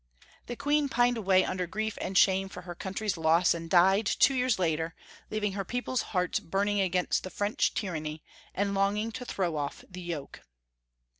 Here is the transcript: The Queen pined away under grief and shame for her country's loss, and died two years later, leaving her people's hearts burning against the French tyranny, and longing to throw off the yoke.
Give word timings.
The 0.47 0.55
Queen 0.55 0.89
pined 0.89 1.15
away 1.15 1.45
under 1.45 1.67
grief 1.67 1.95
and 2.01 2.17
shame 2.17 2.49
for 2.49 2.63
her 2.63 2.73
country's 2.73 3.17
loss, 3.17 3.53
and 3.53 3.69
died 3.69 4.07
two 4.07 4.33
years 4.33 4.57
later, 4.57 4.95
leaving 5.29 5.51
her 5.51 5.63
people's 5.63 6.01
hearts 6.01 6.39
burning 6.39 6.81
against 6.81 7.21
the 7.21 7.29
French 7.29 7.75
tyranny, 7.75 8.23
and 8.55 8.73
longing 8.73 9.11
to 9.11 9.25
throw 9.25 9.55
off 9.57 9.83
the 9.87 10.01
yoke. 10.01 10.41